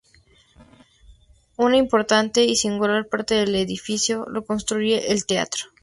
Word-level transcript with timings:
Una 1.57 1.77
importante 1.77 2.43
y 2.43 2.55
singular 2.55 3.07
parte 3.07 3.35
del 3.35 3.53
edificio 3.53 4.25
lo 4.31 4.43
constituye 4.43 5.11
el 5.11 5.27
teatro. 5.27 5.65